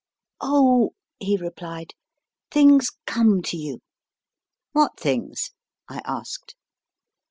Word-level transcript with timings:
Oh, 0.39 0.93
he 1.19 1.37
replied, 1.37 1.91
things 2.49 2.89
come 3.05 3.43
to 3.43 3.55
you. 3.55 3.81
What 4.71 4.99
things? 4.99 5.51
I 5.87 6.01
asked. 6.05 6.55